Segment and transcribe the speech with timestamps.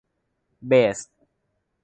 [0.69, 0.99] เบส